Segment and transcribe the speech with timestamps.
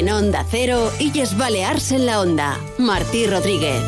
[0.00, 2.58] En Onda Cero, Illes Balears en la Onda.
[2.78, 3.82] Martí Rodríguez.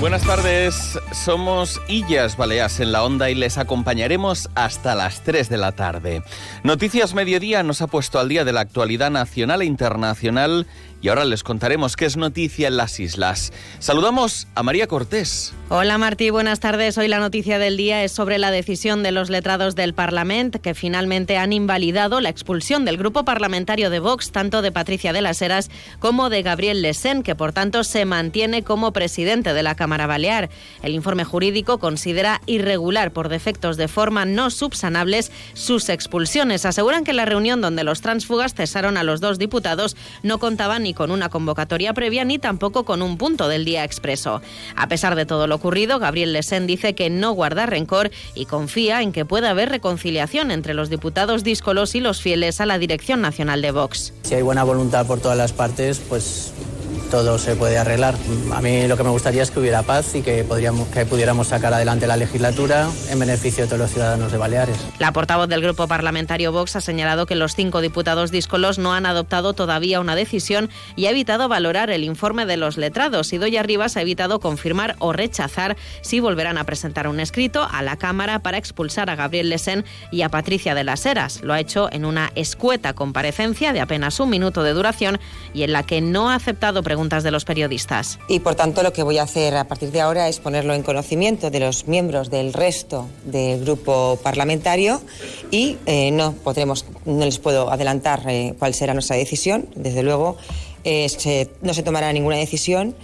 [0.00, 5.58] Buenas tardes, somos Illas Baleas en la Onda y les acompañaremos hasta las 3 de
[5.58, 6.22] la tarde.
[6.64, 10.66] Noticias Mediodía nos ha puesto al día de la actualidad nacional e internacional
[11.02, 13.52] y ahora les contaremos qué es noticia en las islas.
[13.80, 15.52] Saludamos a María Cortés.
[15.68, 16.96] Hola Martí, buenas tardes.
[16.96, 20.74] Hoy la noticia del día es sobre la decisión de los letrados del Parlamento que
[20.74, 25.42] finalmente han invalidado la expulsión del grupo parlamentario de Vox, tanto de Patricia de las
[25.42, 30.06] Heras como de Gabriel Lesen, que por tanto se mantiene como presidente de la Cámara
[30.06, 30.50] Balear.
[30.82, 36.64] El informe jurídico considera irregular por defectos de forma no subsanables sus expulsiones.
[36.64, 40.91] Aseguran que la reunión donde los transfugas cesaron a los dos diputados no contaba ni
[40.94, 44.42] con una convocatoria previa ni tampoco con un punto del día expreso.
[44.76, 49.02] A pesar de todo lo ocurrido, Gabriel Lesen dice que no guarda rencor y confía
[49.02, 53.20] en que pueda haber reconciliación entre los diputados díscolos y los fieles a la Dirección
[53.20, 54.12] Nacional de Vox.
[54.22, 56.52] Si hay buena voluntad por todas las partes, pues
[57.12, 58.14] todo se puede arreglar.
[58.54, 61.48] A mí lo que me gustaría es que hubiera paz y que, podríamos, que pudiéramos
[61.48, 64.78] sacar adelante la legislatura en beneficio de todos los ciudadanos de Baleares.
[64.98, 69.04] La portavoz del grupo parlamentario Vox ha señalado que los cinco diputados díscolos no han
[69.04, 73.34] adoptado todavía una decisión y ha evitado valorar el informe de los letrados.
[73.34, 77.82] Y Doña Rivas ha evitado confirmar o rechazar si volverán a presentar un escrito a
[77.82, 81.42] la Cámara para expulsar a Gabriel Lesen y a Patricia de las Heras.
[81.42, 85.20] Lo ha hecho en una escueta comparecencia de apenas un minuto de duración
[85.52, 88.18] y en la que no ha aceptado preguntas de los periodistas.
[88.28, 90.82] Y por tanto lo que voy a hacer a partir de ahora es ponerlo en
[90.82, 95.00] conocimiento de los miembros del resto del grupo parlamentario
[95.50, 99.68] y eh, no podremos, no les puedo adelantar eh, cuál será nuestra decisión.
[99.74, 100.36] Desde luego
[100.84, 101.08] eh,
[101.60, 102.94] no se tomará ninguna decisión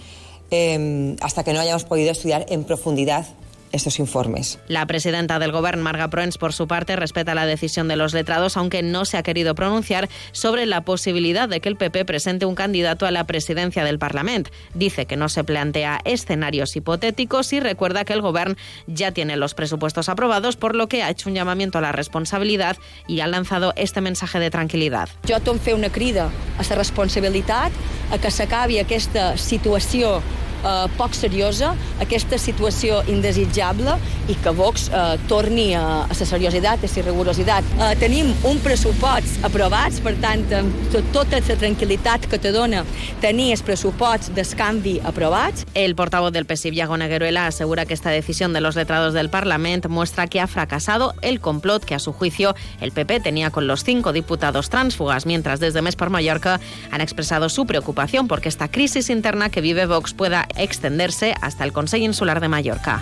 [1.21, 3.27] hasta que no hayamos podido estudiar en profundidad
[3.71, 4.59] estos informes.
[4.67, 8.57] La presidenta del Gobierno, Marga Proens, por su parte, respeta la decisión de los letrados,
[8.57, 12.55] aunque no se ha querido pronunciar sobre la posibilidad de que el PP presente un
[12.55, 14.51] candidato a la presidencia del Parlamento.
[14.73, 18.55] Dice que no se plantea escenarios hipotéticos y recuerda que el Gobierno
[18.87, 22.77] ya tiene los presupuestos aprobados, por lo que ha hecho un llamamiento a la responsabilidad
[23.07, 25.09] y ha lanzado este mensaje de tranquilidad.
[25.27, 27.71] Jo tom fer una crida a la responsabilitat,
[28.11, 30.21] a que s'acabi aquesta situació
[30.63, 33.95] eh, poc seriosa, aquesta situació indesitjable
[34.29, 37.71] i que Vox eh, torni a, a la seriositat, a la rigorositat.
[37.79, 42.83] Eh, tenim un pressupost aprovats, per tant, amb tota la tranquil·litat que te dona
[43.23, 45.65] tenir els pressuposts d'escanvi aprovats.
[45.73, 49.89] El portavoz del PSIV, Iago Negueruela, asegura que esta decisión de los letrados del Parlamento
[49.89, 53.83] muestra que ha fracasado el complot que, a su juicio, el PP tenía con los
[53.83, 56.59] cinco diputados transfugas, mientras desde Mes por Mallorca
[56.91, 61.71] han expresado su preocupación porque esta crisis interna que vive Vox pueda extenderse hasta el
[61.71, 63.01] Consejo Insular de Mallorca.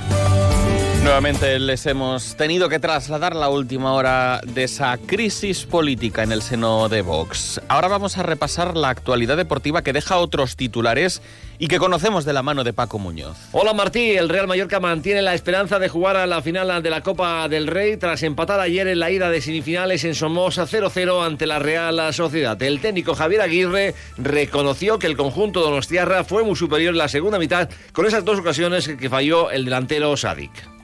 [1.07, 6.41] Nuevamente les hemos tenido que trasladar la última hora de esa crisis política en el
[6.41, 7.62] seno de Vox.
[7.69, 11.22] Ahora vamos a repasar la actualidad deportiva que deja otros titulares
[11.59, 13.38] y que conocemos de la mano de Paco Muñoz.
[13.53, 17.01] Hola Martí, el Real Mallorca mantiene la esperanza de jugar a la final de la
[17.01, 21.47] Copa del Rey tras empatar ayer en la ida de semifinales en Somoza 0-0 ante
[21.47, 22.62] la Real Sociedad.
[22.62, 27.40] El técnico Javier Aguirre reconoció que el conjunto Donostiarra fue muy superior en la segunda
[27.40, 30.76] mitad con esas dos ocasiones que falló el delantero Sadik.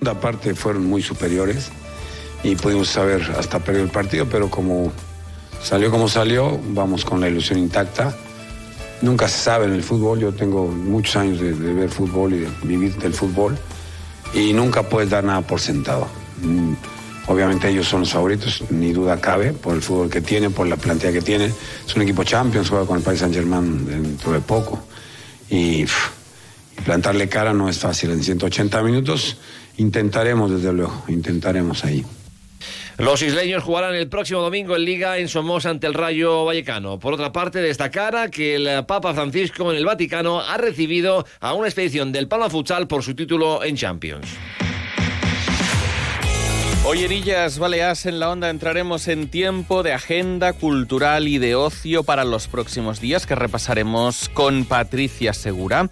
[0.00, 1.70] La parte fueron muy superiores
[2.42, 4.92] y pudimos saber hasta perder el partido, pero como
[5.62, 8.16] salió como salió, vamos con la ilusión intacta.
[9.02, 12.38] Nunca se sabe en el fútbol, yo tengo muchos años de, de ver fútbol y
[12.38, 13.58] de vivir del fútbol
[14.34, 16.08] y nunca puedes dar nada por sentado.
[16.42, 16.74] Mm,
[17.30, 20.76] Obviamente ellos son los favoritos, ni duda cabe, por el fútbol que tienen, por la
[20.76, 21.54] plantilla que tienen.
[21.86, 24.82] Es un equipo Champions, juega con el Paris Saint Germain dentro de poco.
[25.48, 25.84] Y
[26.84, 29.36] plantarle cara no es fácil en 180 minutos.
[29.80, 32.04] Intentaremos, desde luego, intentaremos ahí.
[32.98, 36.98] Los isleños jugarán el próximo domingo en Liga en Somoza ante el Rayo Vallecano.
[36.98, 41.66] Por otra parte, destacar que el Papa Francisco en el Vaticano ha recibido a una
[41.66, 44.26] expedición del Palma Futsal por su título en Champions.
[46.82, 51.54] Hoy en Illas Baleas en la Onda entraremos en tiempo de agenda cultural y de
[51.54, 55.90] ocio para los próximos días que repasaremos con Patricia Segura.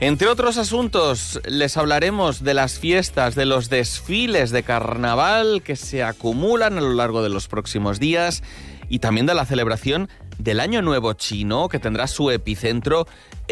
[0.00, 6.02] Entre otros asuntos, les hablaremos de las fiestas, de los desfiles de carnaval que se
[6.02, 8.42] acumulan a lo largo de los próximos días
[8.88, 13.06] y también de la celebración del Año Nuevo Chino que tendrá su epicentro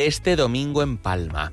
[0.06, 1.52] este domingo en Palma.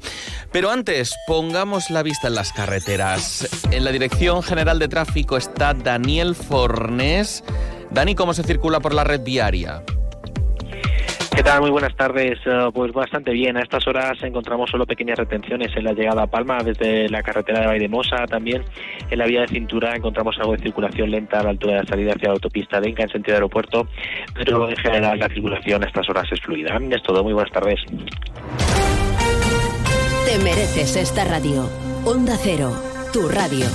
[0.52, 3.48] Pero antes, pongamos la vista en las carreteras.
[3.72, 7.44] En la Dirección General de Tráfico está Daniel Fornés.
[7.92, 9.84] Dani, ¿cómo se circula por la red viaria?
[11.36, 11.60] ¿Qué tal?
[11.60, 12.40] Muy buenas tardes.
[12.46, 13.58] Eh, pues bastante bien.
[13.58, 17.60] A estas horas encontramos solo pequeñas retenciones en la llegada a Palma, desde la carretera
[17.60, 18.26] de Vaidemosa.
[18.26, 18.64] También
[19.10, 21.88] en la vía de cintura encontramos algo de circulación lenta a la altura de la
[21.88, 23.86] salida hacia la autopista de Inca en sentido aeropuerto.
[24.34, 26.80] Pero en general la circulación a estas horas es fluida.
[26.90, 27.22] Es todo.
[27.22, 27.82] Muy buenas tardes.
[30.26, 31.70] Te mereces esta radio.
[32.06, 32.72] Onda Cero,
[33.12, 33.66] tu radio.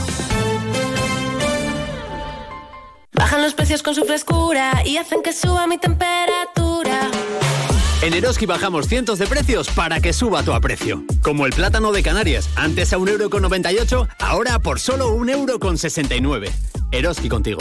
[3.12, 7.10] Bajan los precios con su frescura y hacen que suba mi temperatura.
[8.02, 11.04] En Eroski bajamos cientos de precios para que suba tu aprecio.
[11.22, 16.50] Como el plátano de Canarias, antes a 1,98€, ahora por solo 1,69€.
[16.92, 17.60] Eroski contigo.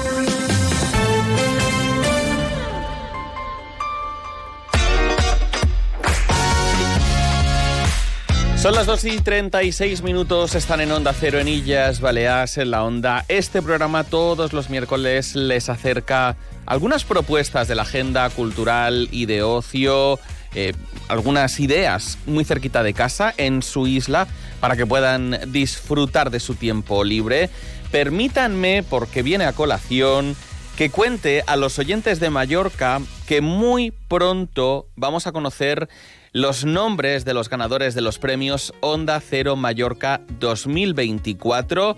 [8.61, 12.83] Son las 2 y 36 minutos, están en Onda Cero en Illas, Baleares, en la
[12.83, 13.25] Onda.
[13.27, 16.37] Este programa todos los miércoles les acerca
[16.67, 20.19] algunas propuestas de la agenda cultural y de ocio,
[20.53, 20.73] eh,
[21.07, 24.27] algunas ideas muy cerquita de casa, en su isla,
[24.59, 27.49] para que puedan disfrutar de su tiempo libre.
[27.89, 30.35] Permítanme, porque viene a colación,
[30.77, 35.89] que cuente a los oyentes de Mallorca que muy pronto vamos a conocer
[36.33, 41.97] los nombres de los ganadores de los premios Onda Cero Mallorca 2024.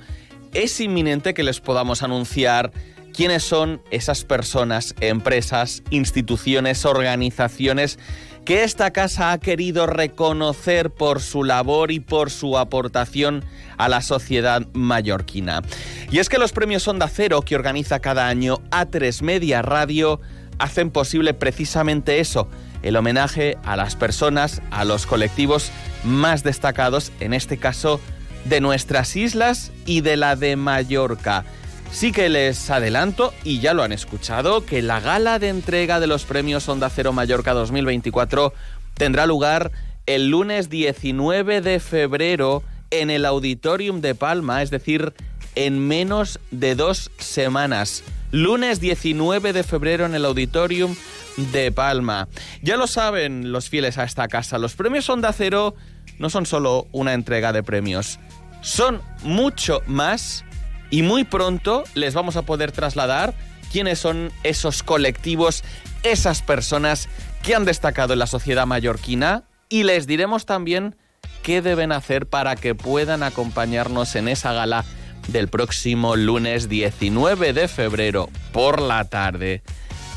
[0.54, 2.72] Es inminente que les podamos anunciar
[3.14, 8.00] quiénes son esas personas, empresas, instituciones, organizaciones
[8.44, 13.46] que esta casa ha querido reconocer por su labor y por su aportación
[13.78, 15.62] a la sociedad mallorquina.
[16.12, 20.20] Y es que los premios Onda Cero que organiza cada año A3 Media Radio
[20.58, 22.50] hacen posible precisamente eso,
[22.84, 25.72] el homenaje a las personas, a los colectivos
[26.04, 28.00] más destacados, en este caso
[28.46, 31.46] de nuestras islas y de la de Mallorca.
[31.92, 36.08] Sí que les adelanto, y ya lo han escuchado, que la gala de entrega de
[36.08, 38.54] los premios Onda Cero Mallorca 2024
[38.96, 39.72] tendrá lugar
[40.06, 45.14] el lunes 19 de febrero en el Auditorium de Palma, es decir,
[45.56, 48.04] en menos de dos semanas.
[48.32, 50.96] Lunes 19 de febrero en el Auditorium
[51.38, 52.28] de Palma.
[52.62, 55.76] Ya lo saben los fieles a esta casa, los premios Onda Cero
[56.20, 58.20] no son solo una entrega de premios,
[58.62, 60.46] son mucho más
[60.90, 63.34] y muy pronto les vamos a poder trasladar
[63.72, 65.64] quiénes son esos colectivos,
[66.04, 67.10] esas personas
[67.42, 70.96] que han destacado en la sociedad mallorquina y les diremos también
[71.42, 74.86] qué deben hacer para que puedan acompañarnos en esa gala
[75.28, 79.64] del próximo lunes 19 de febrero por la tarde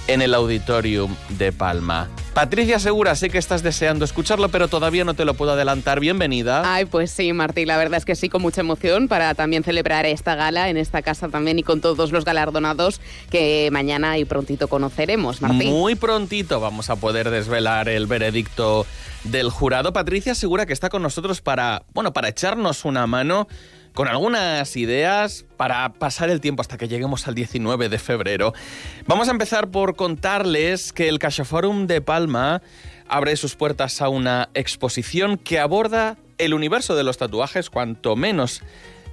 [0.06, 2.08] en el Auditorium de Palma.
[2.34, 6.00] Patricia Segura, sé que estás deseando escucharlo, pero todavía no te lo puedo adelantar.
[6.00, 6.62] Bienvenida.
[6.74, 10.04] Ay, pues sí, Martí, la verdad es que sí, con mucha emoción para también celebrar
[10.04, 14.68] esta gala en esta casa también y con todos los galardonados que mañana y prontito
[14.68, 15.70] conoceremos, Martín.
[15.70, 18.86] Muy prontito vamos a poder desvelar el veredicto
[19.24, 19.92] del jurado.
[19.94, 23.48] Patricia Segura que está con nosotros para, bueno, para echarnos una mano
[23.96, 28.52] con algunas ideas para pasar el tiempo hasta que lleguemos al 19 de febrero.
[29.06, 32.60] Vamos a empezar por contarles que el CaixaForum de Palma
[33.08, 38.60] abre sus puertas a una exposición que aborda el universo de los tatuajes, cuanto menos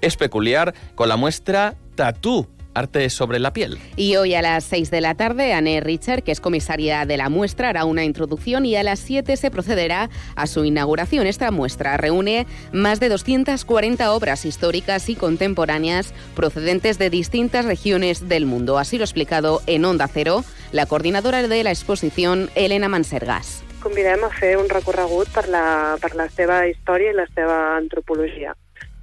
[0.01, 3.77] es peculiar, con la muestra Tatú Arte sobre la piel.
[3.96, 7.30] Y hoy a las 6 de la tarde, Anne Richard, que es comisaria de la
[7.30, 11.27] muestra, hará una introducción y a las 7 se procederá a su inauguración.
[11.27, 18.46] Esta muestra reúne más de 240 obras históricas y contemporáneas procedentes de distintas regiones del
[18.46, 18.77] mundo.
[18.77, 23.63] Así lo ha explicado en Onda Cero la coordinadora de la exposición, Elena Mansergas.
[23.84, 28.56] Convidem a fer un recorregut per la, per la seva història i la seva antropologia.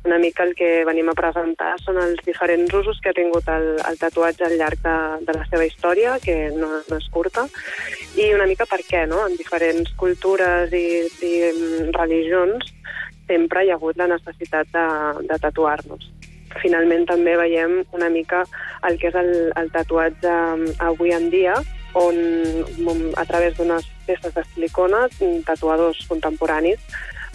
[0.05, 3.75] Una mica el que venim a presentar són els diferents usos que ha tingut el,
[3.85, 4.97] el tatuatge al llarg de,
[5.29, 7.45] de la seva història, que no, no és curta,
[8.17, 9.21] i una mica per què, no?
[9.29, 12.73] En diferents cultures i, i mm, religions
[13.29, 14.87] sempre hi ha hagut la necessitat de,
[15.29, 16.09] de tatuar-nos.
[16.61, 18.41] finalment també veiem una mica
[18.89, 20.33] el que és el, el tatuatge
[20.83, 21.55] avui en dia,
[21.95, 22.17] on
[23.17, 25.07] a través d'unes peces de silicona,
[25.47, 26.81] tatuadors contemporanis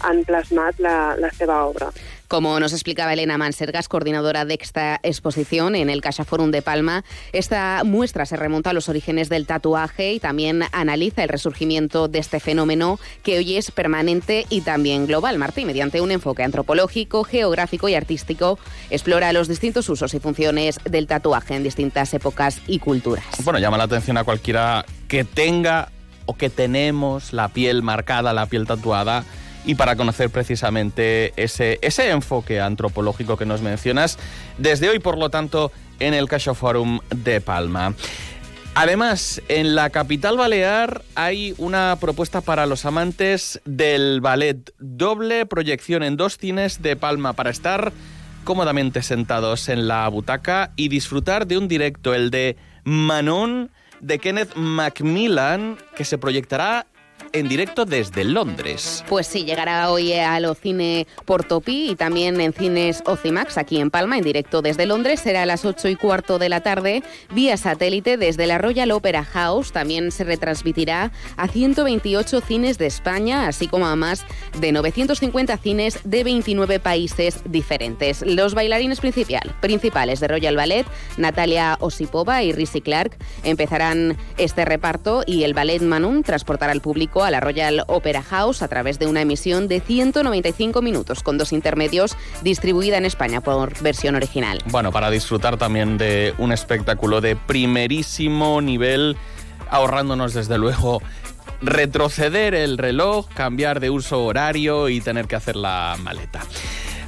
[0.04, 1.88] han plasmat la, la seva obra.
[2.28, 7.04] Como nos explicaba Elena Mansergas, coordinadora de esta exposición en el Caixa Forum de Palma,
[7.32, 12.18] esta muestra se remonta a los orígenes del tatuaje y también analiza el resurgimiento de
[12.18, 15.38] este fenómeno que hoy es permanente y también global.
[15.38, 18.58] Martín, mediante un enfoque antropológico, geográfico y artístico,
[18.90, 23.24] explora los distintos usos y funciones del tatuaje en distintas épocas y culturas.
[23.44, 25.90] Bueno, llama la atención a cualquiera que tenga
[26.26, 29.24] o que tenemos la piel marcada, la piel tatuada
[29.66, 34.18] y para conocer precisamente ese, ese enfoque antropológico que nos mencionas
[34.56, 37.94] desde hoy, por lo tanto, en el Cacho Forum de Palma.
[38.74, 44.72] Además, en la capital balear hay una propuesta para los amantes del ballet.
[44.78, 47.92] Doble proyección en dos cines de Palma para estar
[48.44, 53.70] cómodamente sentados en la butaca y disfrutar de un directo, el de Manon
[54.00, 56.86] de Kenneth Macmillan, que se proyectará
[57.36, 59.04] en directo desde Londres.
[59.08, 63.90] Pues sí, llegará hoy a los cine Portopí y también en cines Ocimax aquí en
[63.90, 65.20] Palma, en directo desde Londres.
[65.20, 67.02] Será a las 8 y cuarto de la tarde,
[67.34, 69.72] vía satélite desde la Royal Opera House.
[69.72, 74.24] También se retransmitirá a 128 cines de España, así como a más
[74.58, 78.22] de 950 cines de 29 países diferentes.
[78.22, 80.86] Los bailarines principal, principales de Royal Ballet,
[81.18, 87.25] Natalia Osipova y Risi Clark, empezarán este reparto y el Ballet Manun transportará al público
[87.26, 91.52] a la Royal Opera House a través de una emisión de 195 minutos con dos
[91.52, 94.60] intermedios distribuida en España por versión original.
[94.66, 99.16] Bueno, para disfrutar también de un espectáculo de primerísimo nivel,
[99.70, 101.02] ahorrándonos desde luego
[101.60, 106.42] retroceder el reloj, cambiar de uso horario y tener que hacer la maleta.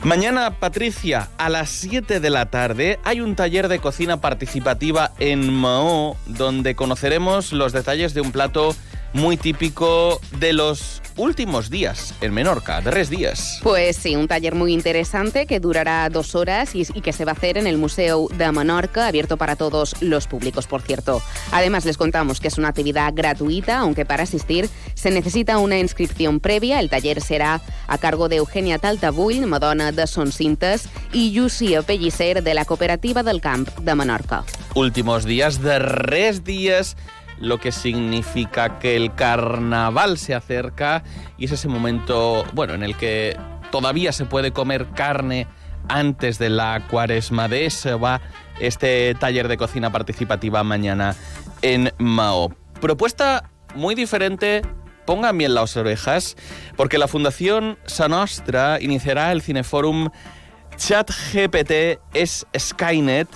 [0.05, 5.53] Mañana, Patricia, a las 7 de la tarde hay un taller de cocina participativa en
[5.53, 8.77] Mao, donde conoceremos los detalles de un plato
[9.13, 13.61] muy típico de los últimos días en Menorca, tres días.
[13.63, 17.35] Pues sí, un taller muy interesante que durará dos horas y, que se va a
[17.35, 21.21] hacer en el Museo de Menorca, abierto para todos los públicos, por cierto.
[21.51, 26.41] Además, les contamos que es una actividad gratuita, aunque para asistir se necesita una inscripción
[26.41, 26.81] previa.
[26.81, 32.55] El taller será a cargo de Eugenia Taltabull, Madonna de Soncintes, y Lucia Pellicer de
[32.55, 34.45] la Cooperativa del Camp de Menorca.
[34.75, 36.97] Últimos días de tres días
[37.41, 41.03] lo que significa que el carnaval se acerca
[41.37, 43.37] y es ese momento, bueno, en el que
[43.71, 45.47] todavía se puede comer carne
[45.89, 47.49] antes de la cuaresma.
[47.49, 48.21] De eso va
[48.61, 51.15] este taller de cocina participativa mañana
[51.63, 52.55] en Mao.
[52.81, 54.63] Propuesta muy diferente,
[55.07, 56.37] pongan bien las orejas,
[56.77, 60.11] porque la Fundación Sanostra iniciará el cineforum
[60.77, 63.29] ChatGPT es Skynet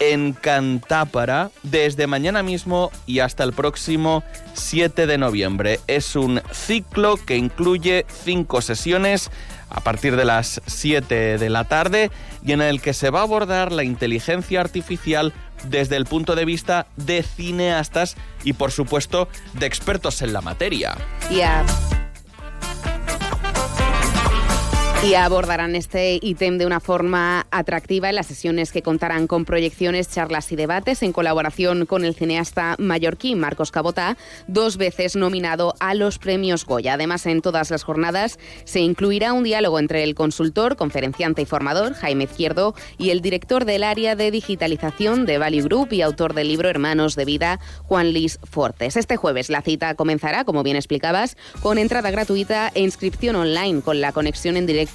[0.00, 5.78] en Cantápara desde mañana mismo y hasta el próximo 7 de noviembre.
[5.86, 9.30] Es un ciclo que incluye cinco sesiones
[9.68, 12.10] a partir de las 7 de la tarde
[12.44, 15.32] y en el que se va a abordar la inteligencia artificial
[15.68, 20.96] desde el punto de vista de cineastas y por supuesto de expertos en la materia.
[25.02, 30.10] Y abordarán este ítem de una forma atractiva en las sesiones que contarán con proyecciones,
[30.10, 35.94] charlas y debates en colaboración con el cineasta mallorquín Marcos Cabota, dos veces nominado a
[35.94, 36.94] los premios Goya.
[36.94, 41.94] Además, en todas las jornadas se incluirá un diálogo entre el consultor, conferenciante y formador
[41.94, 46.48] Jaime Izquierdo y el director del área de digitalización de Value Group y autor del
[46.48, 48.98] libro Hermanos de Vida, Juan Luis Fortes.
[48.98, 54.02] Este jueves la cita comenzará, como bien explicabas, con entrada gratuita e inscripción online con
[54.02, 54.89] la conexión en directo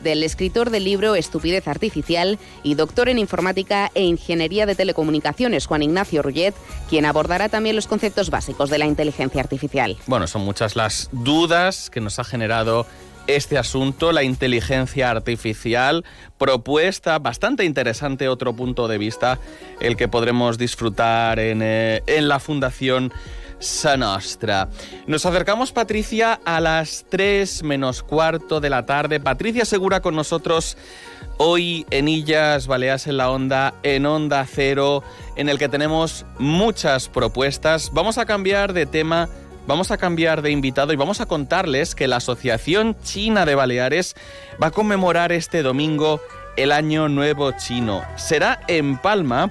[0.00, 5.82] del escritor del libro Estupidez Artificial y doctor en Informática e Ingeniería de Telecomunicaciones, Juan
[5.82, 6.54] Ignacio Rullet,
[6.88, 9.96] quien abordará también los conceptos básicos de la inteligencia artificial.
[10.06, 12.86] Bueno, son muchas las dudas que nos ha generado
[13.26, 16.04] este asunto, la inteligencia artificial,
[16.38, 19.38] propuesta bastante interesante, otro punto de vista,
[19.80, 23.12] el que podremos disfrutar en, eh, en la Fundación
[23.64, 24.68] Sanostra.
[25.06, 29.20] Nos acercamos, Patricia, a las 3 menos cuarto de la tarde.
[29.20, 30.76] Patricia Segura con nosotros
[31.38, 35.02] hoy en Illas Baleas en la Onda, en Onda Cero,
[35.36, 37.90] en el que tenemos muchas propuestas.
[37.92, 39.28] Vamos a cambiar de tema.
[39.66, 44.14] Vamos a cambiar de invitado y vamos a contarles que la Asociación China de Baleares
[44.62, 46.20] va a conmemorar este domingo
[46.58, 48.02] el Año Nuevo Chino.
[48.16, 49.50] Será en Palma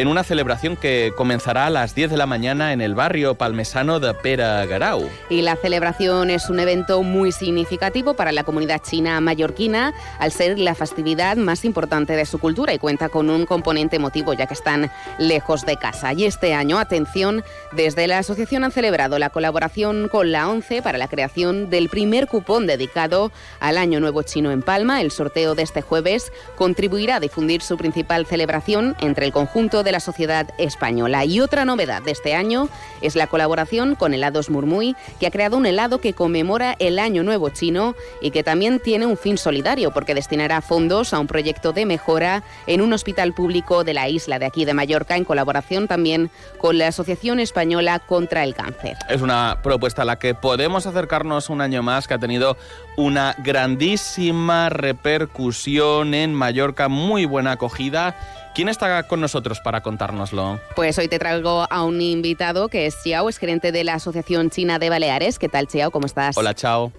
[0.00, 4.00] en una celebración que comenzará a las 10 de la mañana en el barrio palmesano
[4.00, 5.06] de Pera Garau.
[5.28, 10.58] Y la celebración es un evento muy significativo para la comunidad china mallorquina, al ser
[10.58, 14.54] la festividad más importante de su cultura y cuenta con un componente emotivo, ya que
[14.54, 16.14] están lejos de casa.
[16.14, 20.96] Y este año, atención, desde la asociación han celebrado la colaboración con la ONCE para
[20.96, 25.02] la creación del primer cupón dedicado al Año Nuevo Chino en Palma.
[25.02, 29.92] El sorteo de este jueves contribuirá a difundir su principal celebración entre el conjunto de
[29.92, 31.24] la sociedad española.
[31.24, 32.68] Y otra novedad de este año
[33.00, 37.24] es la colaboración con Helados Murmuy, que ha creado un helado que conmemora el Año
[37.24, 41.72] Nuevo Chino y que también tiene un fin solidario porque destinará fondos a un proyecto
[41.72, 45.88] de mejora en un hospital público de la isla de aquí de Mallorca en colaboración
[45.88, 48.96] también con la Asociación Española contra el Cáncer.
[49.08, 52.56] Es una propuesta a la que podemos acercarnos un año más que ha tenido
[52.96, 58.14] una grandísima repercusión en Mallorca, muy buena acogida.
[58.60, 60.60] ¿Quién está con nosotros para contárnoslo?
[60.76, 64.50] Pues hoy te traigo a un invitado que es Xiao, es gerente de la Asociación
[64.50, 65.38] China de Baleares.
[65.38, 65.90] ¿Qué tal, Xiao?
[65.90, 66.36] ¿Cómo estás?
[66.36, 66.92] Hola, Chao.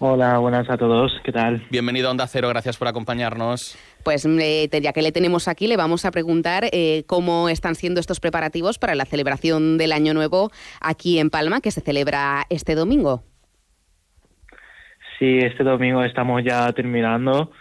[0.00, 1.12] Hola, buenas a todos.
[1.22, 1.64] ¿Qué tal?
[1.70, 3.78] Bienvenido a Onda Cero, gracias por acompañarnos.
[4.02, 8.00] Pues eh, ya que le tenemos aquí, le vamos a preguntar eh, cómo están siendo
[8.00, 12.74] estos preparativos para la celebración del Año Nuevo aquí en Palma, que se celebra este
[12.74, 13.22] domingo.
[15.20, 17.52] Sí, este domingo estamos ya terminando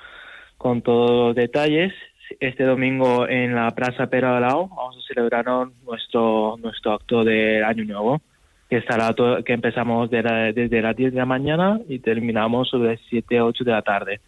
[0.58, 1.94] con todos los detalles.
[2.40, 5.46] Este domingo en la Plaza Peralao vamos a celebrar
[5.84, 8.22] nuestro nuestro acto del Año Nuevo,
[8.70, 13.02] que estará todo, que empezamos desde las 10 de la mañana y terminamos sobre las
[13.10, 14.22] 7 8 de la tarde.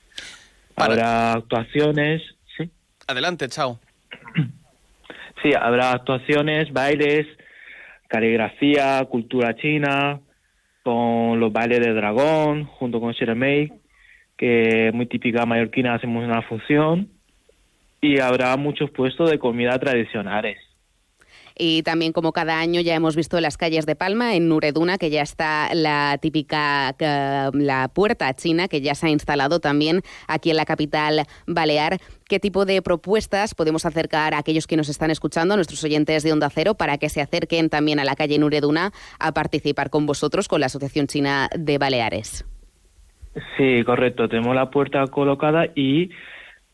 [0.76, 2.22] Habrá actuaciones,
[2.56, 2.70] sí.
[3.08, 3.80] Adelante, chao.
[5.44, 7.28] Sí, habrá actuaciones, bailes,
[8.08, 10.20] caligrafía, cultura china,
[10.84, 13.72] con los bailes de dragón, junto con Sheremei,
[14.36, 17.10] que muy típica mallorquina, hacemos una función.
[18.02, 20.58] Y habrá muchos puestos de comida tradicionales.
[21.60, 25.00] Y también, como cada año, ya hemos visto en las calles de Palma, en Nureduna,
[25.00, 30.52] que ya está la típica la puerta china, que ya se ha instalado también aquí
[30.52, 31.98] en la capital balear.
[32.30, 36.22] ¿Qué tipo de propuestas podemos acercar a aquellos que nos están escuchando, a nuestros oyentes
[36.22, 40.06] de Onda Cero, para que se acerquen también a la calle Nureduna a participar con
[40.06, 42.46] vosotros, con la Asociación China de Baleares?
[43.58, 44.30] Sí, correcto.
[44.30, 46.12] Tenemos la puerta colocada y,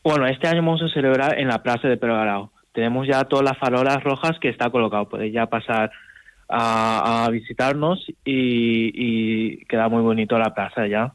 [0.04, 3.56] bueno, este año vamos a celebrar en la Plaza de Pergalao tenemos ya todas las
[3.56, 5.08] farolas rojas que está colocado.
[5.08, 5.92] Podéis ya pasar
[6.48, 11.14] a, visitarnos y, queda muy bonito la plaza ya.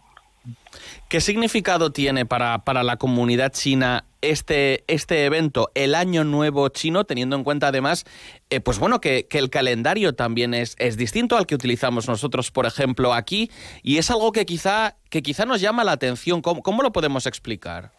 [1.10, 7.04] ¿Qué significado tiene para, para la comunidad china este, este evento, el Año Nuevo Chino,
[7.04, 8.06] teniendo en cuenta además,
[8.50, 12.66] eh, pues bueno, que, el calendario también es, es distinto al que utilizamos nosotros, por
[12.66, 13.52] ejemplo, aquí,
[13.84, 16.42] y es algo que quizá, que quizá nos llama la atención.
[16.42, 17.99] cómo lo podemos explicar?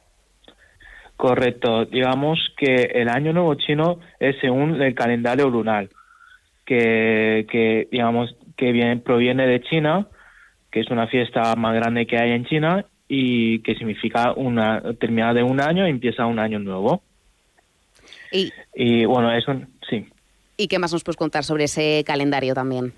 [1.20, 1.84] Correcto.
[1.84, 5.90] Digamos que el Año Nuevo Chino es según el calendario lunar,
[6.64, 10.06] que, que digamos que viene, proviene de China,
[10.70, 15.34] que es una fiesta más grande que hay en China y que significa una terminada
[15.34, 17.02] de un año y empieza un año nuevo.
[18.32, 20.06] Y, y bueno, es un sí.
[20.56, 22.94] ¿Y qué más nos puedes contar sobre ese calendario también?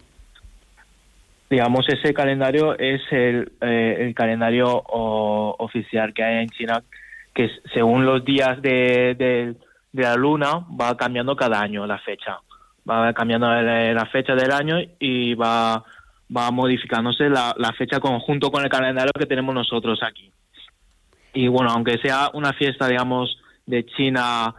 [1.50, 6.85] Digamos, ese calendario es el, eh, el calendario oficial que hay en China
[7.35, 9.55] que según los días de, de,
[9.92, 12.38] la luna va cambiando cada año la fecha.
[12.88, 15.85] Va cambiando la, fecha del año y va,
[16.35, 20.33] va modificándose la, la fecha conjunto con el calendario que tenemos nosotros aquí.
[21.35, 24.55] Y bueno, aunque sea una fiesta, digamos, de China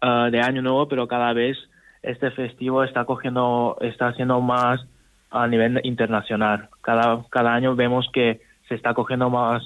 [0.00, 1.56] eh, de Año Nuevo, pero cada vez
[2.02, 4.84] este festivo está cogiendo, está haciendo más
[5.30, 6.68] a nivel internacional.
[6.82, 9.62] Cada, cada año vemos que se está cogiendo más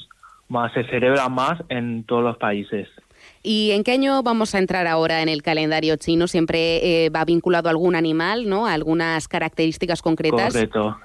[0.48, 2.88] más se celebra más en todos los países.
[3.42, 6.26] ¿Y en qué año vamos a entrar ahora en el calendario chino?
[6.26, 8.66] ¿Siempre eh, va vinculado a algún animal, ¿no?
[8.66, 10.52] A algunas características concretas.
[10.52, 10.98] Correcto.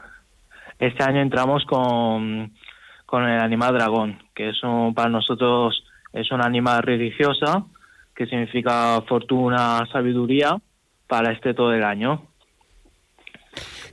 [0.79, 2.53] Este año entramos con,
[3.05, 4.57] con el animal dragón, que es
[4.95, 7.63] para nosotros es un animal religiosa,
[8.15, 10.57] que significa fortuna, sabiduría,
[11.07, 12.27] para este todo el año.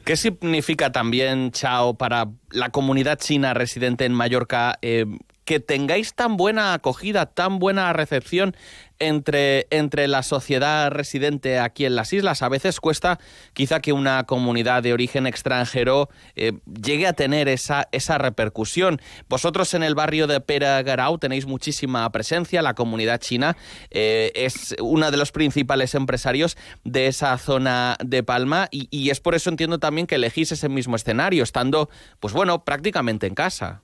[0.04, 5.04] ¿Qué significa también, Chao, para la comunidad china residente en Mallorca eh,
[5.48, 8.54] que tengáis tan buena acogida, tan buena recepción
[8.98, 12.42] entre, entre la sociedad residente aquí en las islas.
[12.42, 13.18] A veces cuesta
[13.54, 19.00] quizá que una comunidad de origen extranjero eh, llegue a tener esa, esa repercusión.
[19.30, 23.56] Vosotros en el barrio de Peragarau tenéis muchísima presencia, la comunidad china
[23.90, 29.20] eh, es uno de los principales empresarios de esa zona de Palma y, y es
[29.20, 31.88] por eso entiendo también que elegís ese mismo escenario, estando,
[32.20, 33.80] pues bueno, prácticamente en casa.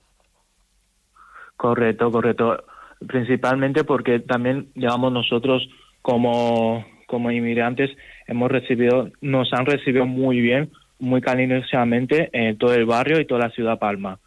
[1.57, 2.63] Correcto, correcto.
[3.07, 5.67] Principalmente porque también llevamos nosotros
[6.01, 7.91] como, como inmigrantes
[8.27, 13.47] hemos recibido, nos han recibido muy bien, muy cariñosamente en todo el barrio y toda
[13.47, 14.19] la ciudad Palma.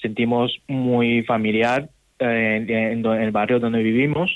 [0.00, 4.30] Sentimos muy familiar eh, en, el barrio donde vivimos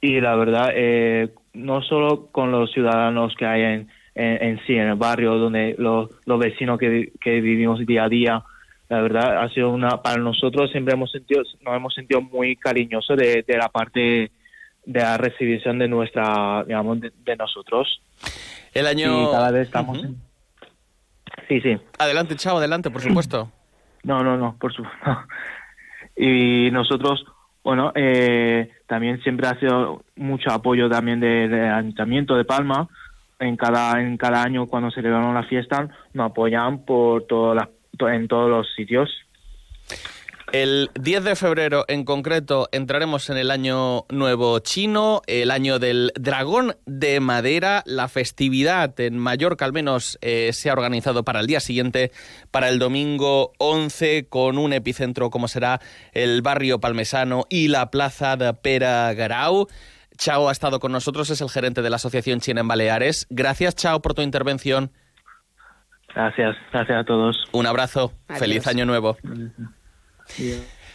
[0.00, 4.88] y la verdad, eh, no solo con los ciudadanos que hay en, en, sí, en
[4.88, 8.42] el barrio, donde los, los vecinos que, que vivimos día a día,
[8.94, 13.16] la verdad ha sido una para nosotros siempre hemos sentido nos hemos sentido muy cariñosos
[13.16, 14.30] de, de la parte
[14.86, 18.00] de la recepción de nuestra digamos de, nosotros.
[18.72, 20.00] El año y cada vez estamos
[21.48, 21.76] sí sí.
[21.98, 23.50] Adelante chao adelante por supuesto.
[24.04, 24.98] No no no por supuesto.
[26.16, 27.24] Y nosotros
[27.64, 32.88] bueno eh, también siempre ha sido mucho apoyo también del ayuntamiento de Palma.
[33.40, 37.68] En cada en cada año cuando celebramos la fiesta nos apoyan por todas las
[38.00, 39.10] en todos los sitios.
[40.52, 46.12] El 10 de febrero en concreto entraremos en el año nuevo chino, el año del
[46.14, 47.82] dragón de madera.
[47.86, 52.12] La festividad en Mallorca al menos eh, se ha organizado para el día siguiente,
[52.52, 55.80] para el domingo 11, con un epicentro como será
[56.12, 59.66] el barrio palmesano y la plaza de Pera Garau.
[60.18, 63.26] Chao ha estado con nosotros, es el gerente de la Asociación China en Baleares.
[63.28, 64.92] Gracias, Chao, por tu intervención.
[66.14, 67.44] Gracias, gracias a todos.
[67.52, 69.16] Un abrazo, feliz año nuevo.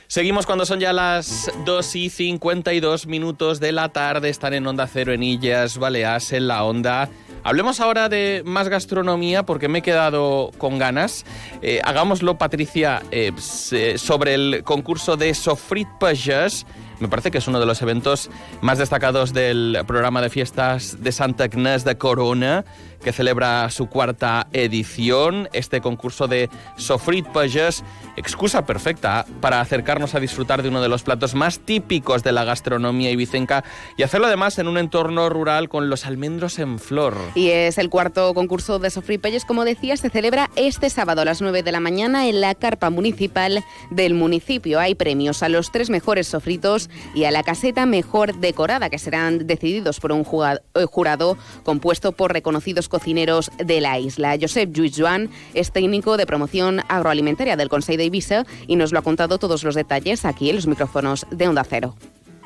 [0.08, 4.30] Seguimos cuando son ya las 2 y 52 minutos de la tarde.
[4.30, 7.10] Están en Onda Cero en Illas, Baleas, en la Onda.
[7.44, 11.26] Hablemos ahora de más gastronomía porque me he quedado con ganas.
[11.62, 16.66] Eh, hagámoslo, Patricia, eh, sobre el concurso de Sofrit Pagès.
[17.00, 18.30] Me parece que es uno de los eventos
[18.62, 22.66] más destacados del programa de fiestas de Santa Agnès de Corona
[23.04, 25.50] que celebra su cuarta edición.
[25.54, 27.84] Este concurso de Sofrit Pagès,
[28.18, 32.44] excusa perfecta para acercarnos a disfrutar de uno de los platos más típicos de la
[32.44, 33.64] gastronomía ibicenca
[33.98, 37.16] y hacerlo además en un entorno rural con los almendros en flor.
[37.36, 41.26] Y es el cuarto concurso de Sofrit Pagès, como decía, se celebra este sábado a
[41.26, 44.80] las 9 de la mañana en la carpa municipal del municipio.
[44.80, 49.48] Hay premios a los tres mejores sofritos y a la caseta mejor decorada, que serán
[49.48, 54.36] decididos por un eh, jurado compuesto por reconocidos cocineros de la isla.
[54.40, 59.00] Josep Lluís Joan es técnico de promoción agroalimentaria del Consell de Ibiza y nos lo
[59.00, 61.96] ha contado todos los detalles aquí en los micrófonos de Onda Cero.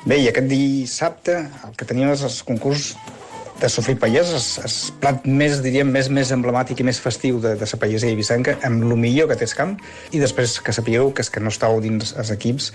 [0.04, 2.90] Bé, i aquest dissabte el que teníem és el concurs
[3.60, 7.54] de sofrir pallès, el, el plat més, diríem, més, més emblemàtic i més festiu de,
[7.56, 9.74] de la pagesia ibicenca, amb el millor que té el camp,
[10.12, 12.72] i després que sapigueu que és que no estàu dins els equips,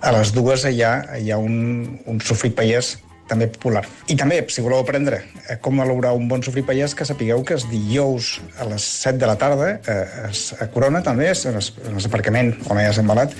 [0.00, 2.96] a les dues hi ha, hi ha un, un sofrit pallès
[3.30, 3.84] també popular.
[4.10, 7.56] I també, si voleu aprendre eh, com elaborar un bon sofrit pallès, que sapigueu que
[7.58, 11.58] els dijous a les 7 de la tarda eh, a Corona també, en
[12.02, 13.36] l'aparcament on ja has embalat,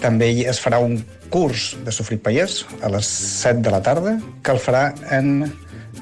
[0.00, 0.98] també es farà un
[1.34, 3.08] curs de sofrit pallès a les
[3.42, 5.48] 7 de la tarda que el farà en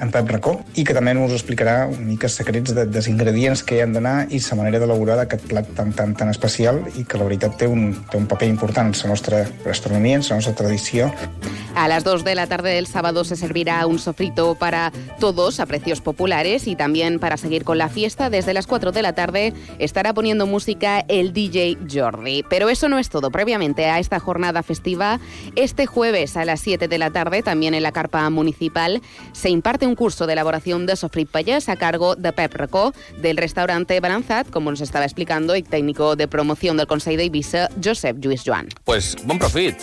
[0.03, 3.79] en Pep Racó, i que també ens explicarà una mica secrets de, dels ingredients que
[3.79, 7.21] hi han d'anar i la manera d'elaborar d'aquest plat tan, tan, tan especial i que
[7.21, 10.55] la veritat té un, té un paper important en la nostra gastronomia, en la nostra
[10.59, 11.11] tradició.
[11.75, 15.67] A las 2 de la tarde del sábado se servirá un sofrito para todos a
[15.67, 18.29] precios populares y también para seguir con la fiesta.
[18.29, 22.45] Desde las 4 de la tarde estará poniendo música el DJ Jordi.
[22.49, 23.31] Pero eso no es todo.
[23.31, 25.21] Previamente a esta jornada festiva,
[25.57, 29.01] este jueves a las 7 de la tarde, también en la carpa municipal,
[29.33, 33.37] se imparte un curso de elaboración de sofrit payas a cargo de Pep Recó, del
[33.37, 38.19] restaurante Balanzat, como nos estaba explicando, y técnico de promoción del Consejo de Ibiza, Josep
[38.19, 38.69] Lluís Joan.
[38.85, 39.77] Pues buen profit.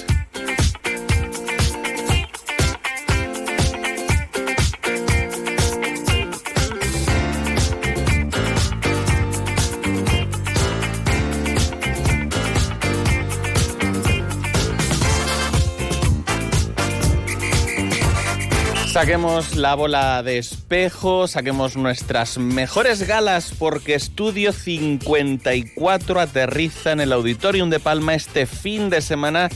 [18.99, 27.13] Saquemos la bola de espejo, saquemos nuestras mejores galas porque Estudio 54 aterriza en el
[27.13, 29.47] Auditorium de Palma este fin de semana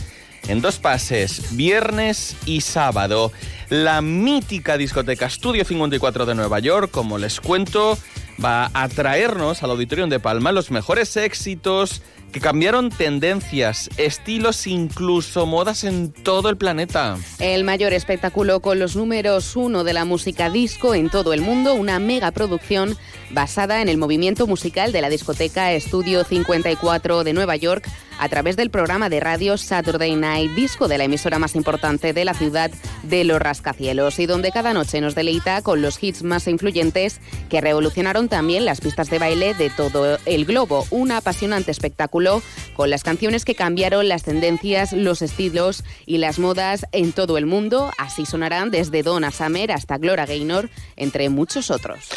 [0.47, 3.33] en dos pases, viernes y sábado.
[3.67, 7.97] La mítica discoteca Estudio 54 de Nueva York, como les cuento,
[8.43, 12.01] va a traernos al Auditorium de Palma los mejores éxitos
[12.31, 17.15] que cambiaron tendencias, estilos, incluso modas en todo el planeta.
[17.39, 21.75] El mayor espectáculo con los números uno de la música disco en todo el mundo,
[21.75, 22.97] una mega producción
[23.33, 27.87] basada en el movimiento musical de la discoteca Estudio 54 de Nueva York
[28.19, 32.25] a través del programa de radio Saturday Night Disco de la emisora más importante de
[32.25, 32.69] la ciudad
[33.03, 37.19] de los rascacielos y donde cada noche nos deleita con los hits más influyentes
[37.49, 40.85] que revolucionaron también las pistas de baile de todo el globo.
[40.91, 42.41] Un apasionante espectáculo espectáculo
[42.75, 47.45] con las canciones que cambiaron las tendencias, los estilos y las modas en todo el
[47.45, 47.91] mundo.
[47.97, 52.09] Así sonarán desde Donna Summer hasta Gloria Gaynor, entre muchos otros.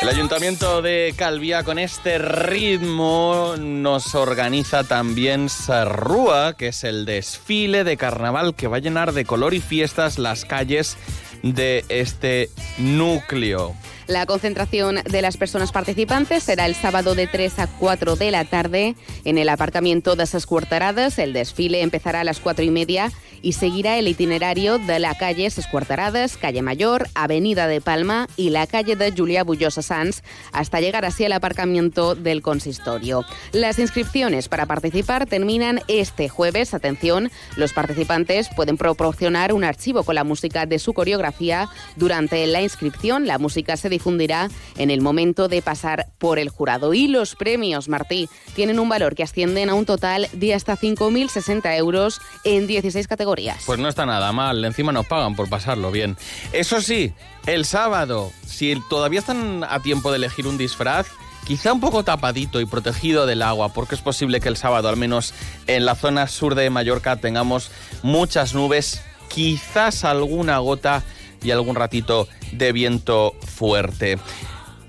[0.00, 7.82] El Ayuntamiento de Calvía con este ritmo nos organiza también Sarrúa, que es el desfile
[7.82, 10.96] de carnaval que va a llenar de color y fiestas las calles
[11.42, 13.74] de este núcleo.
[14.08, 18.46] La concentración de las personas participantes será el sábado de 3 a 4 de la
[18.46, 21.18] tarde en el aparcamiento de Ses Quarterades.
[21.18, 25.50] El desfile empezará a las 4 y media y seguirá el itinerario de la calle
[25.50, 30.80] Ses Quarterades, calle Mayor, Avenida de Palma y la calle de Julia Bullosa Sanz hasta
[30.80, 33.26] llegar así al aparcamiento del consistorio.
[33.52, 36.72] Las inscripciones para participar terminan este jueves.
[36.72, 42.62] Atención, los participantes pueden proporcionar un archivo con la música de su coreografía durante la
[42.62, 43.26] inscripción.
[43.26, 46.94] La música se difundirá en el momento de pasar por el jurado.
[46.94, 51.76] Y los premios, Martí, tienen un valor que ascienden a un total de hasta 5.060
[51.76, 53.64] euros en 16 categorías.
[53.66, 56.16] Pues no está nada mal, encima nos pagan por pasarlo bien.
[56.52, 57.12] Eso sí,
[57.46, 61.08] el sábado, si todavía están a tiempo de elegir un disfraz,
[61.44, 64.96] quizá un poco tapadito y protegido del agua, porque es posible que el sábado, al
[64.96, 65.34] menos
[65.66, 67.70] en la zona sur de Mallorca, tengamos
[68.02, 71.02] muchas nubes, quizás alguna gota
[71.42, 74.18] y algún ratito de viento fuerte.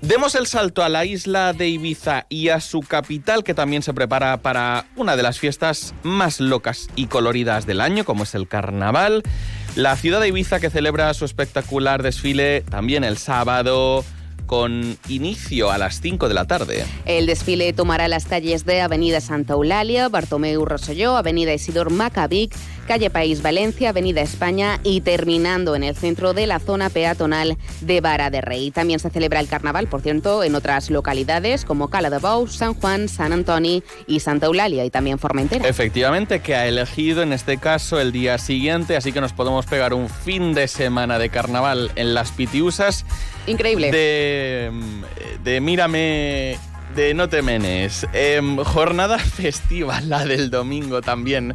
[0.02, 3.92] Demos el salto a la isla de Ibiza y a su capital, que también se
[3.92, 8.48] prepara para una de las fiestas más locas y coloridas del año, como es el
[8.48, 9.22] carnaval.
[9.76, 14.02] La ciudad de Ibiza, que celebra su espectacular desfile también el sábado,
[14.50, 16.84] con inicio a las 5 de la tarde.
[17.06, 22.52] El desfile tomará las calles de Avenida Santa Eulalia, Bartomeu Rosselló, Avenida Isidor Macabic,
[22.90, 28.00] calle País Valencia, Avenida España y terminando en el centro de la zona peatonal de
[28.00, 28.72] Vara de Rey.
[28.72, 32.74] También se celebra el carnaval, por cierto, en otras localidades como Cala de Bou, San
[32.74, 35.68] Juan, San Antoni y Santa Eulalia y también Formentera.
[35.68, 39.94] Efectivamente, que ha elegido en este caso el día siguiente, así que nos podemos pegar
[39.94, 43.06] un fin de semana de carnaval en las Pitiusas.
[43.46, 43.92] Increíble.
[43.92, 44.72] De,
[45.44, 46.58] de Mírame
[46.96, 48.04] de No te menes.
[48.12, 51.54] Em, jornada festiva, la del domingo también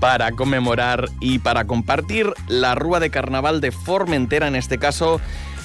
[0.00, 5.20] para conmemorar y para compartir la Rúa de Carnaval de Formentera, en este caso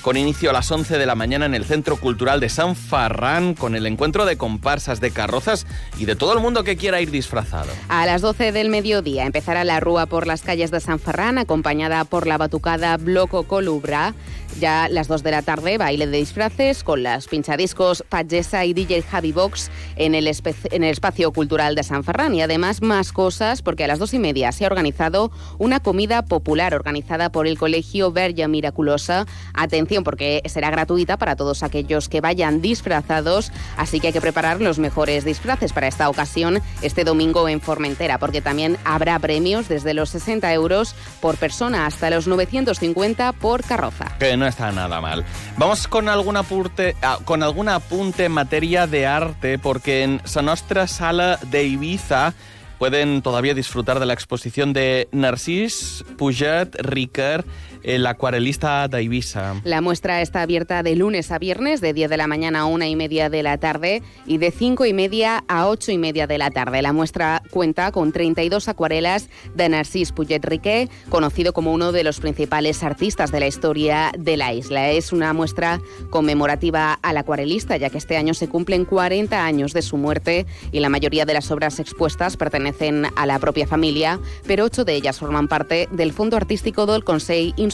[0.06, 3.56] con inicio a las 11 de la mañana en el Centro Cultural de San Farrán,
[3.56, 5.65] con el encuentro de comparsas, de carrozas
[5.98, 7.71] y de todo el mundo que quiera ir disfrazado.
[7.89, 12.06] A las 12 del mediodía empezará la rúa por las calles de San Farrán, acompañada
[12.06, 14.13] por la batucada Bloco Colubra.
[14.60, 19.02] Ya las 2 de la tarde, baile de disfraces con las pinchadiscos Pagesa y DJ
[19.02, 22.34] Javi Box en el, en el espacio cultural de San Farrán.
[22.36, 26.24] Y además más cosas, porque a las 2 y media se ha organizado una comida
[26.24, 29.26] popular organizada por el Colegio Verja Miraculosa.
[29.54, 34.62] Atención porque será gratuita para todos aquellos que vayan disfrazados, así que hay que preparar
[34.62, 39.94] los mejores disfraces para esta ocasión este domingo en Formentera, porque también habrá premios desde
[39.94, 44.15] los 60 euros por persona hasta los 950 por carroza.
[44.20, 45.25] Que no está nada mal.
[45.58, 50.41] Vamos con algún apunte, ah, con algún apunte en materia de arte, porque en Sa
[50.41, 52.34] Nostra Sala de Ibiza
[52.77, 57.45] pueden todavía disfrutar de la exposición de Narcís Puget Ricard
[57.86, 59.62] el acuarelista de Ibiza.
[59.63, 62.88] La muestra está abierta de lunes a viernes, de 10 de la mañana a una
[62.88, 66.39] y media de la tarde y de 5 y media a 8 y media de
[66.39, 66.82] la tarde.
[66.82, 72.19] La muestra cuenta con 32 acuarelas de Narcís Puget Riquet, conocido como uno de los
[72.19, 74.89] principales artistas de la historia de la isla.
[74.89, 79.84] Es una muestra conmemorativa al acuarelista, ya que este año se cumplen 40 años de
[79.84, 84.65] su muerte y la mayoría de las obras expuestas pertenecen a la propia familia, pero
[84.65, 87.04] ocho de ellas forman parte del Fondo Artístico del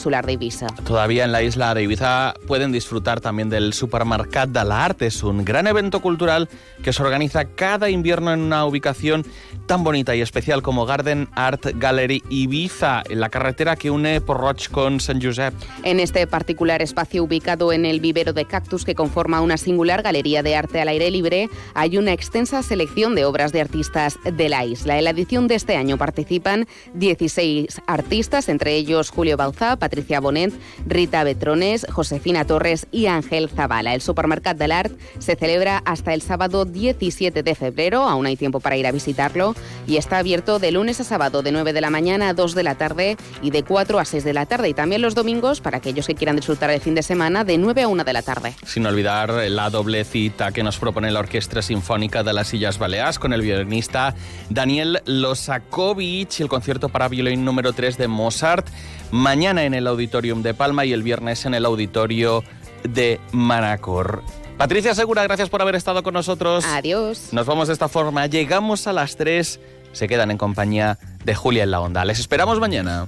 [0.02, 0.68] Conseil de Ibiza.
[0.84, 5.08] Todavía en la isla de Ibiza pueden disfrutar también del Supermercat de la Arte.
[5.08, 6.50] Es un gran evento cultural
[6.84, 9.26] que se organiza cada invierno en una ubicación
[9.72, 14.70] tan bonita y especial como Garden Art Gallery Ibiza, en la carretera que une Porroch
[14.70, 15.54] con San Josep.
[15.84, 20.44] En este particular espacio ubicado en el vivero de cactus que conforma una singular galería
[20.44, 24.66] de arte al aire libre, hay una extensa selección de obras de artistas de la
[24.66, 24.98] isla.
[24.98, 30.54] En la edición de este año participan 16 artistas, entre ellos Julio Bauzá, Patricia Bonet,
[30.86, 33.94] Rita Betrones, Josefina Torres y Ángel Zavala.
[33.94, 38.60] El Supermercat del Art se celebra hasta el sábado 17 de febrero, aún hay tiempo
[38.60, 39.56] para ir a visitarlo,
[39.88, 42.64] y está abierto de lunes a sábado de 9 de la mañana a 2 de
[42.64, 45.78] la tarde y de 4 a 6 de la tarde, y también los domingos para
[45.78, 48.56] aquellos que quieran disfrutar el fin de semana de 9 a 1 de la tarde.
[48.66, 53.20] Sin olvidar la doble cita que nos propone la Orquesta Sinfónica de las Islas Baleares
[53.20, 54.16] con el violinista
[54.50, 58.68] Daniel Losakovich, el concierto para violín número 3 de Mozart,
[59.12, 62.44] mañana en el Auditorium de Palma y el viernes en el Auditorio
[62.84, 64.24] de Manacor.
[64.62, 66.64] Patricia Segura, gracias por haber estado con nosotros.
[66.66, 67.30] Adiós.
[67.32, 68.28] Nos vamos de esta forma.
[68.28, 69.60] Llegamos a las 3.
[69.92, 72.06] Se quedan en compañía de Julia en la Onda.
[72.06, 73.08] Les esperamos mañana.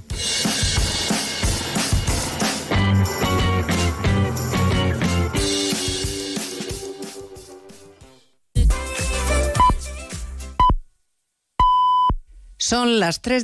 [12.57, 13.41] Son las 3 de